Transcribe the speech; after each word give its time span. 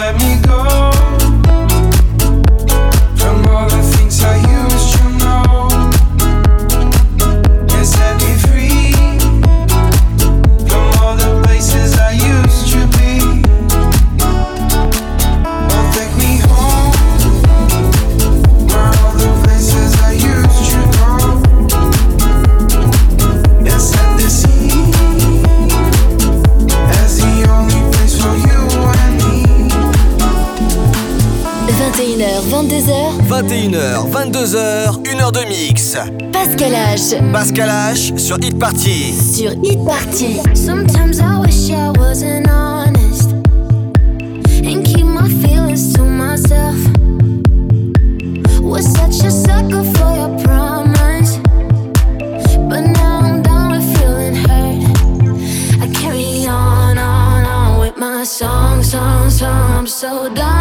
let 0.00 0.16
me 0.16 0.40
go. 0.40 0.79
22h, 34.40 35.02
1h 35.02 35.32
de 35.32 35.48
mix. 35.48 35.98
Pascal 36.32 36.72
H. 36.72 37.14
Pascal 37.30 37.68
H 37.68 38.16
sur 38.16 38.38
Hit 38.38 38.58
Party. 38.58 39.12
Sur 39.12 39.50
Hit 39.62 39.84
Party. 39.84 40.40
Sometimes 40.54 41.20
I 41.20 41.38
wish 41.40 41.68
I 41.68 41.90
wasn't 41.98 42.48
honest 42.48 43.32
and 44.64 44.82
keep 44.82 45.04
my 45.04 45.28
feelings 45.42 45.92
to 45.92 46.04
myself. 46.04 46.74
Was 48.62 48.86
such 48.86 49.26
a 49.26 49.30
sucker 49.30 49.84
for 49.84 50.16
your 50.16 50.34
promise, 50.42 51.38
but 52.66 52.80
now 52.80 53.20
I'm 53.20 53.42
down 53.42 53.72
with 53.72 53.98
feeling 53.98 54.36
hurt. 54.36 55.82
I 55.82 55.86
carry 55.92 56.46
on, 56.46 56.96
on, 56.96 57.44
on 57.44 57.80
with 57.80 57.98
my 57.98 58.24
song, 58.24 58.82
song, 58.82 59.28
song. 59.28 59.80
I'm 59.80 59.86
so 59.86 60.32
done. 60.34 60.59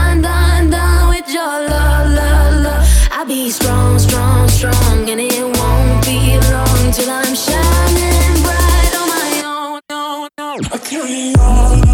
carry 10.99 11.33
on. 11.39 11.88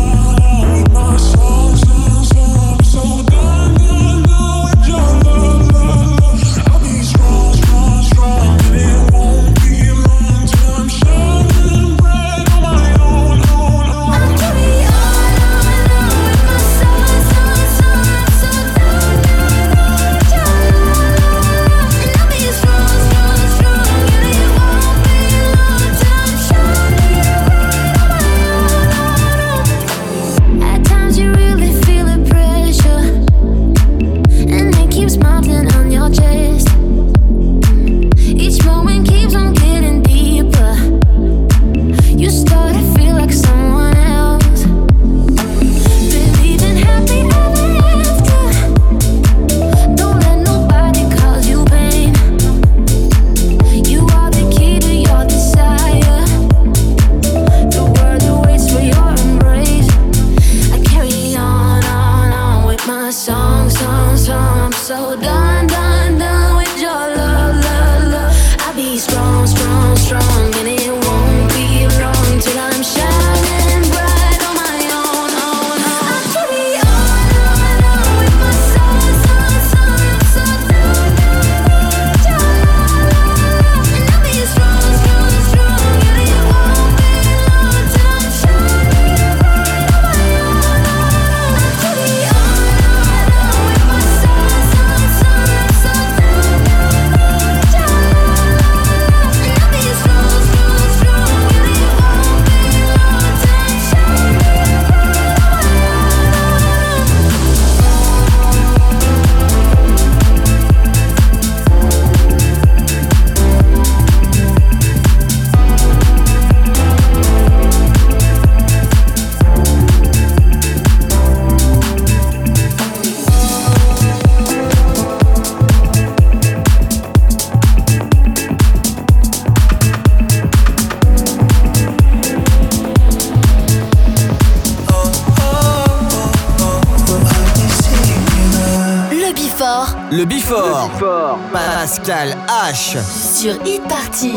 sur 142.85 143.54
Hit 143.65 143.81
Party. 143.87 144.33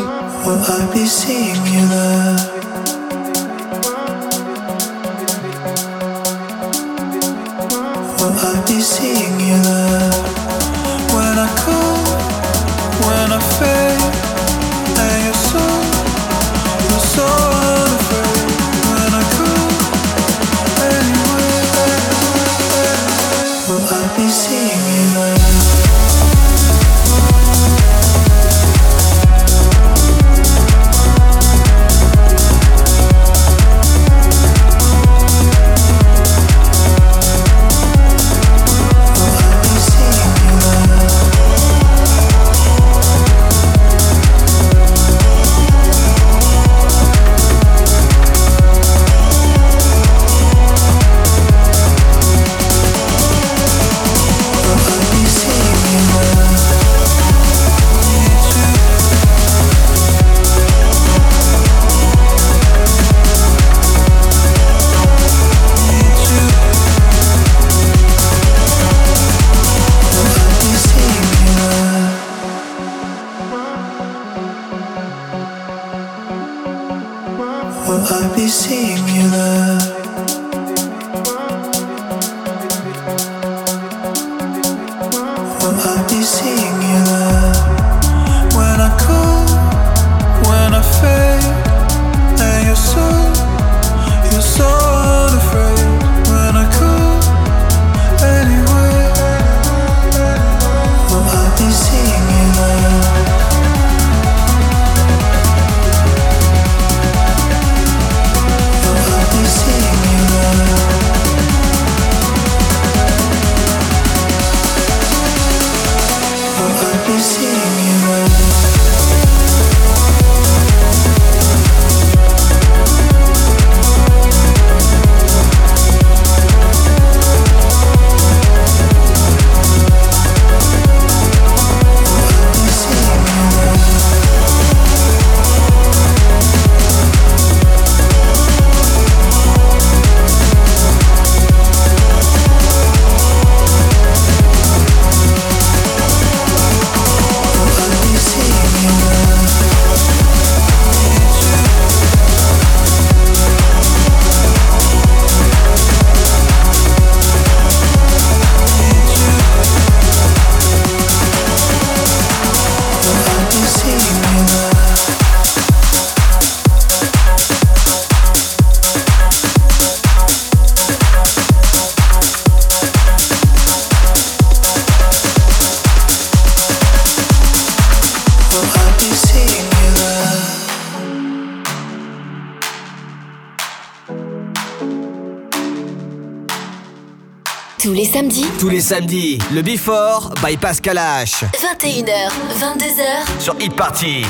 Les 188.78 188.82
samedis, 188.82 189.38
le 189.52 189.60
Before 189.60 190.32
by 190.40 190.56
Pascal 190.56 190.98
H. 190.98 191.42
21h, 191.52 192.30
22h, 192.60 193.40
Sur 193.40 193.56
Hit 193.58 193.74
Party. 193.74 194.24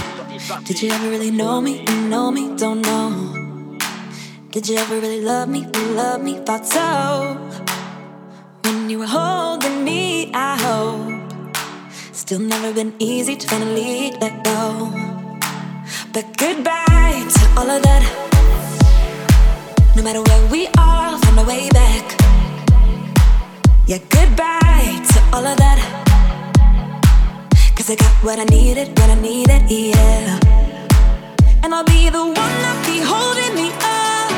Did 0.65 0.81
you 0.81 0.91
ever 0.91 1.11
really 1.11 1.31
know 1.31 1.61
me? 1.61 1.85
Know 2.09 2.31
me? 2.31 2.57
Don't 2.57 2.81
know. 2.81 3.77
Did 4.51 4.67
you 4.67 4.79
ever 4.79 5.01
really 5.03 5.21
love 5.21 5.51
me? 5.51 5.67
Love 5.95 6.23
me? 6.23 6.39
Thought 6.47 6.65
so. 6.65 7.37
When 8.65 8.89
you 8.89 9.01
were 9.01 9.07
holding 9.07 9.85
me, 9.85 10.33
I 10.33 10.57
hope. 10.57 11.55
Still 12.13 12.41
never 12.41 12.73
been 12.73 12.95
easy 12.99 13.37
to 13.37 13.47
finally 13.47 14.13
let 14.19 14.45
go. 14.45 14.91
But 16.15 16.25
goodbye 16.39 17.29
to 17.35 17.61
all 17.61 17.69
of 17.69 17.83
that. 17.83 18.03
No 19.95 20.03
matter 20.03 20.23
where 20.23 20.47
we 20.51 20.69
are, 20.79 21.19
find 21.19 21.39
a 21.39 21.45
way 21.45 21.69
back. 21.69 22.18
Yeah, 23.89 23.97
goodbye 24.11 25.01
to 25.13 25.19
all 25.33 25.47
of 25.47 25.57
that. 25.57 25.79
Cause 27.75 27.89
I 27.89 27.95
got 27.95 28.13
what 28.23 28.39
I 28.39 28.45
needed, 28.45 28.89
what 28.89 29.09
I 29.09 29.15
needed, 29.15 29.63
yeah. 29.71 30.39
And 31.63 31.75
I'll 31.75 31.85
be 31.85 32.11
the 32.11 32.23
one 32.23 32.35
that 32.35 32.85
be 32.85 33.01
holding 33.01 33.55
me 33.57 33.73
up. 33.81 34.31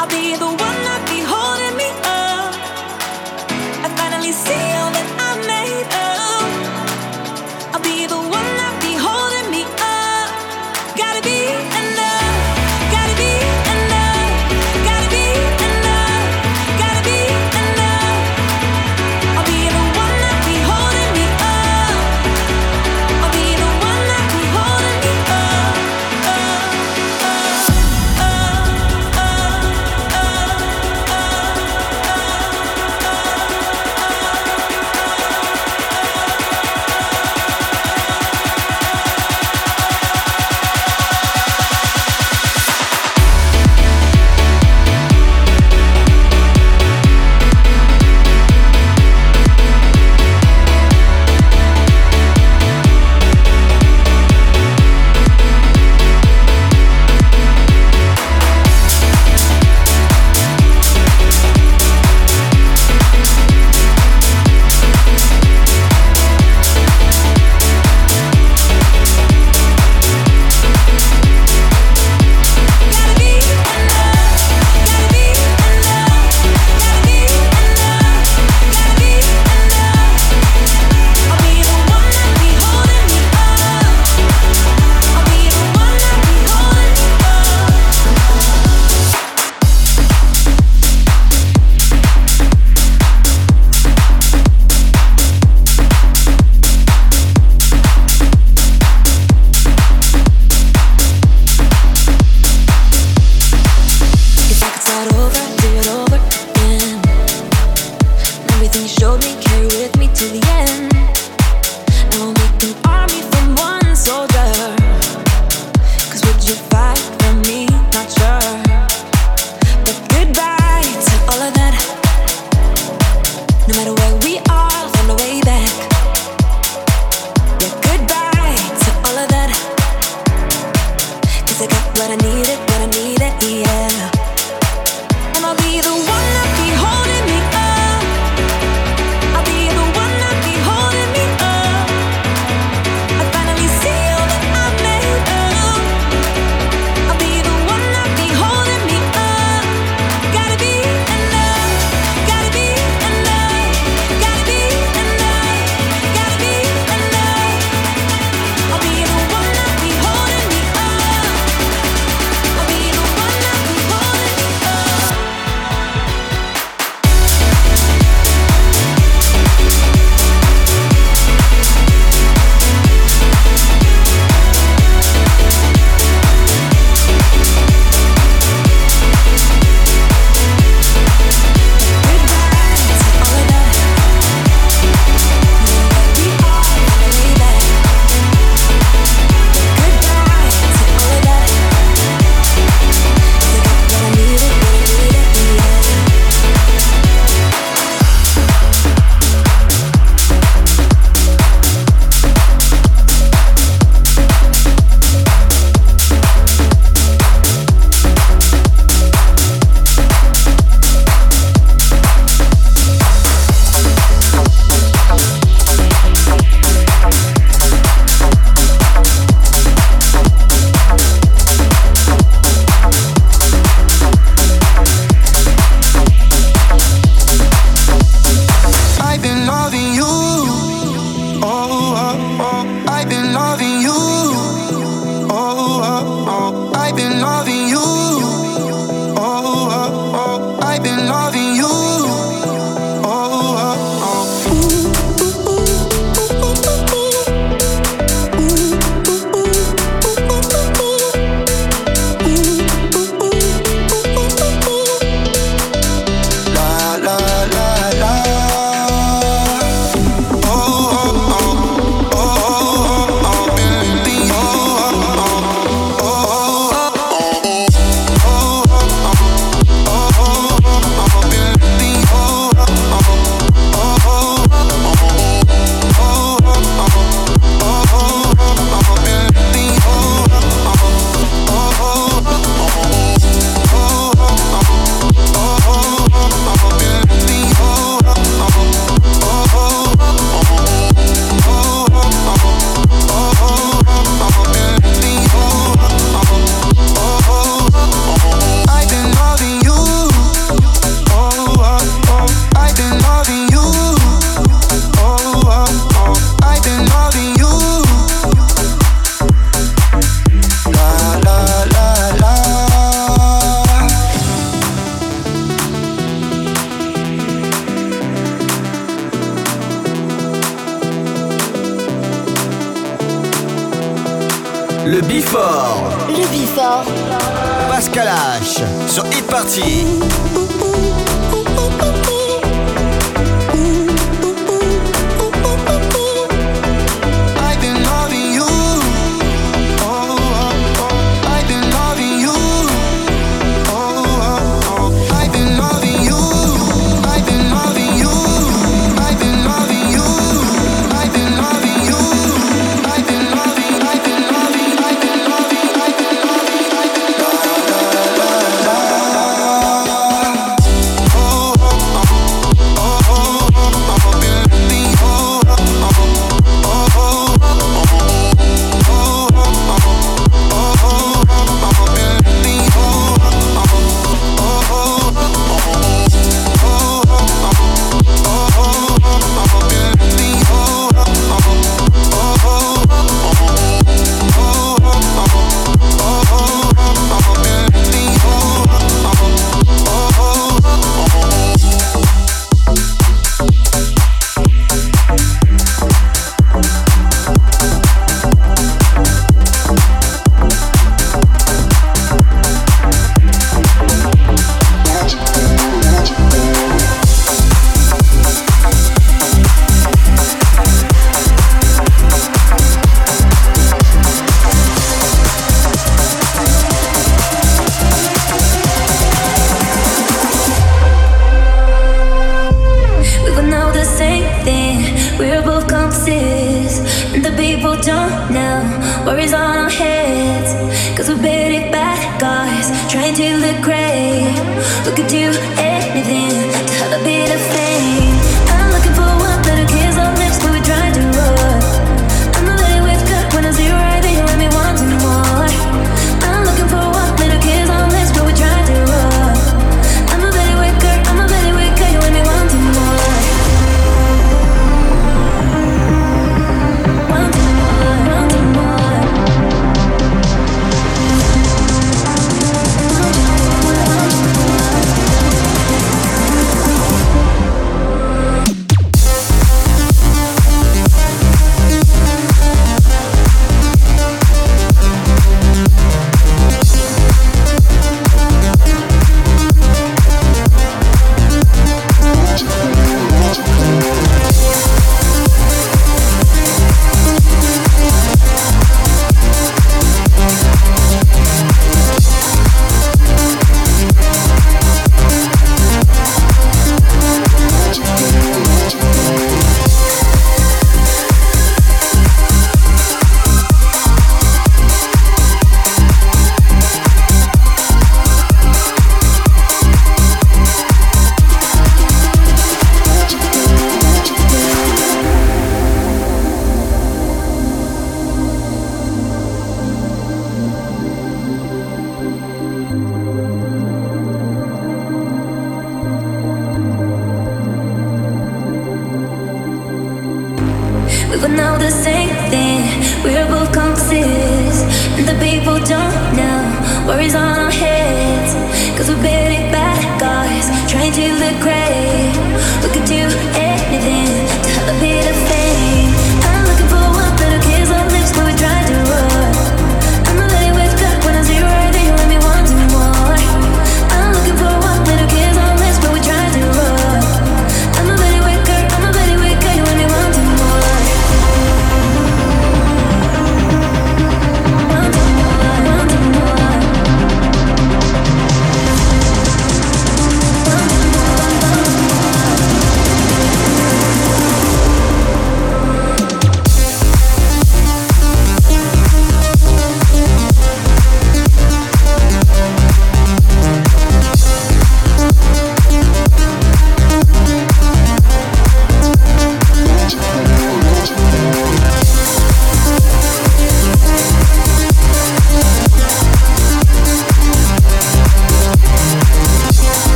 I'll 0.00 0.08
be 0.08 0.36
the 0.36 0.46
one 0.46 0.78
that 0.88 1.02
be 1.04 1.20
holding 1.20 1.76
me 1.76 1.90
up. 2.00 2.54
I 3.84 3.88
finally 3.94 4.32
see 4.32 4.73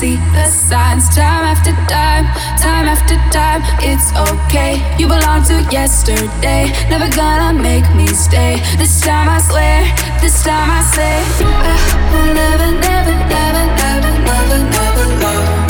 See 0.00 0.16
the 0.32 0.46
signs. 0.46 1.04
Time 1.14 1.44
after 1.44 1.72
time, 1.92 2.24
time 2.56 2.86
after 2.88 3.16
time. 3.30 3.60
It's 3.84 4.08
okay. 4.32 4.72
You 4.98 5.06
belong 5.06 5.44
to 5.50 5.56
yesterday. 5.70 6.72
Never 6.88 7.08
gonna 7.14 7.52
make 7.52 7.84
me 7.94 8.06
stay. 8.08 8.62
This 8.78 9.00
time 9.02 9.28
I 9.28 9.38
swear, 9.48 9.78
this 10.22 10.42
time 10.42 10.70
I 10.70 10.82
say, 10.96 11.16
uh, 11.44 11.92
I 11.92 12.08
will 12.12 12.34
never, 12.34 12.70
never, 12.86 13.16
never, 13.34 13.64
never, 13.80 14.12
never, 14.24 14.58
never 14.74 15.06
love. 15.22 15.69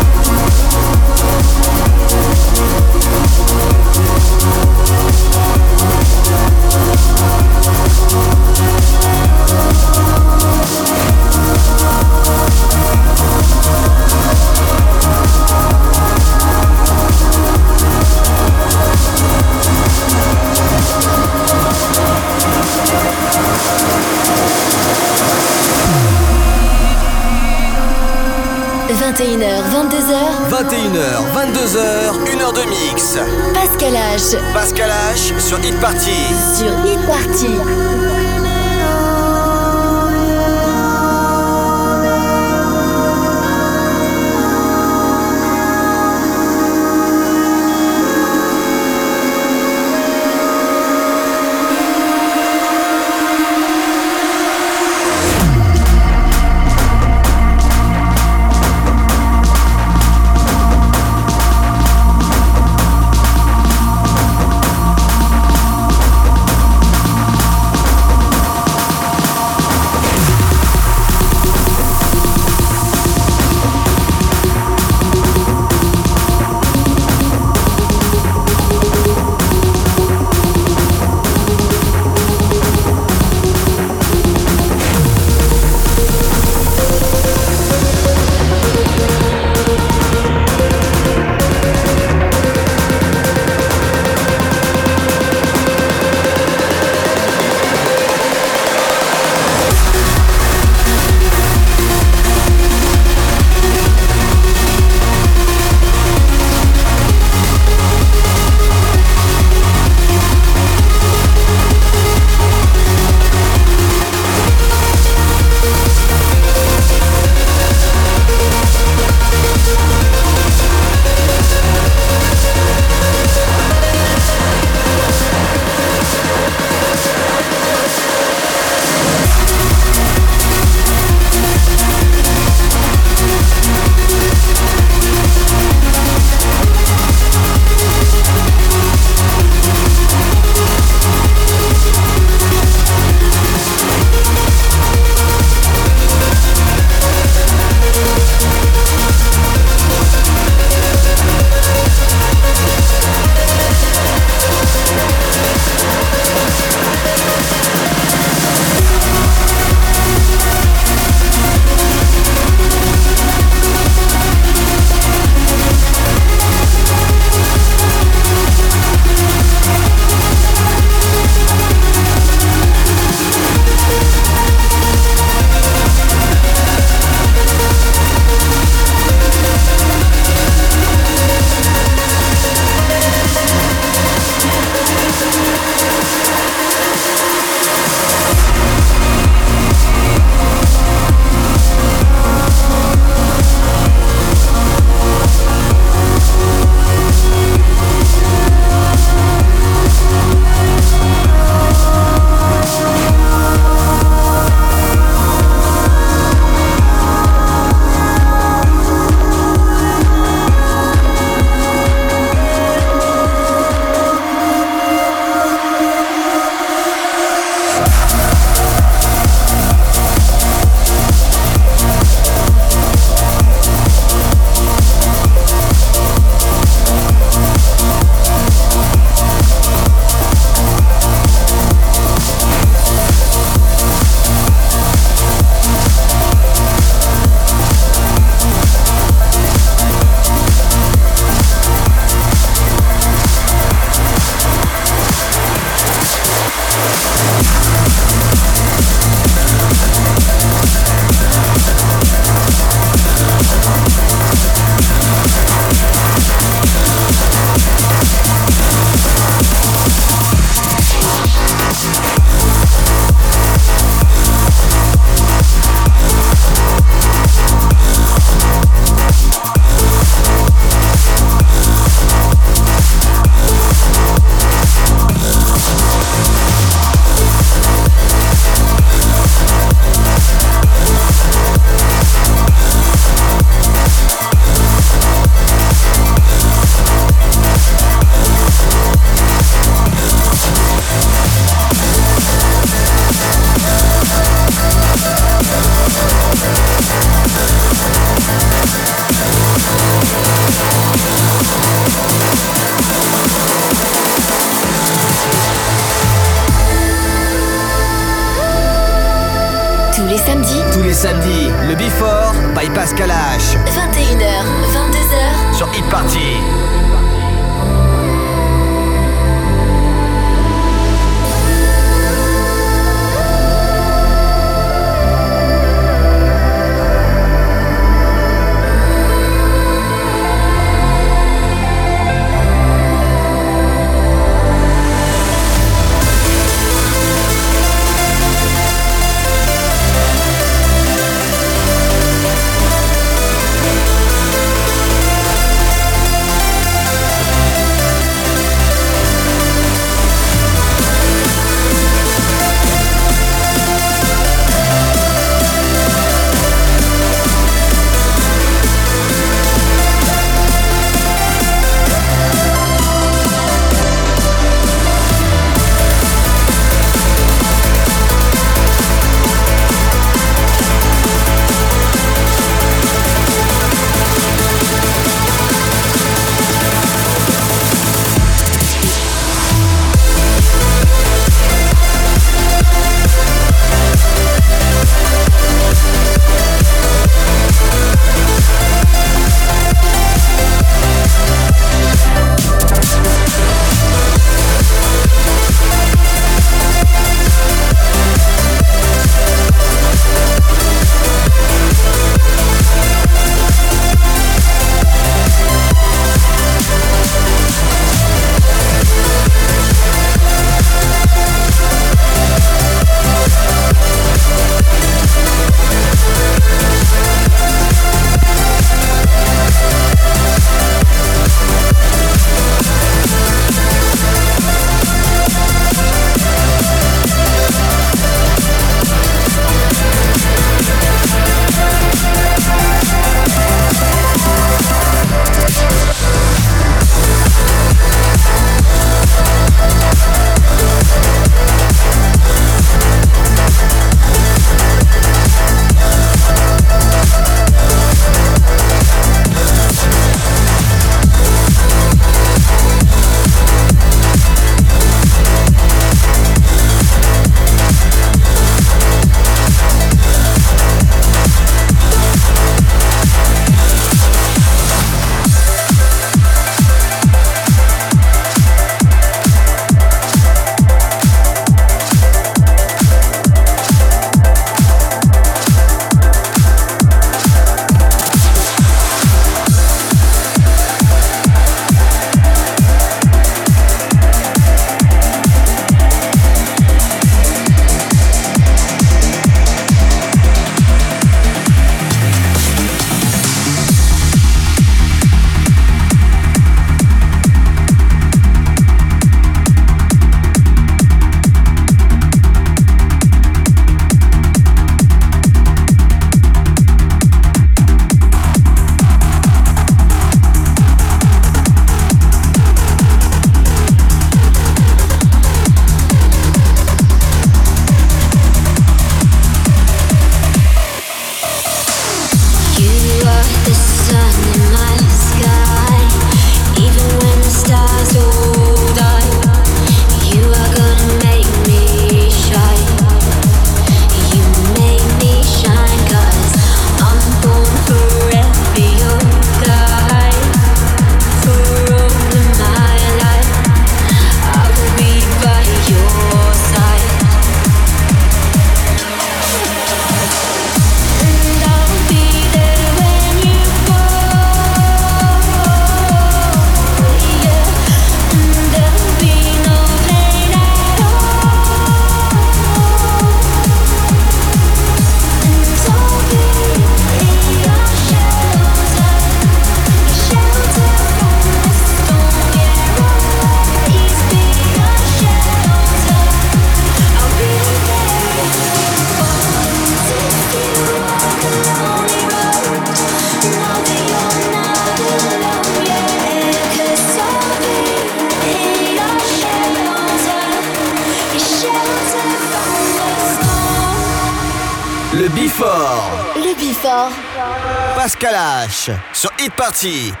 Sur 599.61 600.00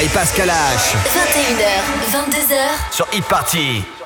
by 0.00 0.08
Pascal 0.08 0.48
H. 0.48 0.94
21h, 1.04 1.82
22h. 2.10 2.92
Sur 2.92 3.06
Hit 3.12 3.24
Party. 3.26 3.99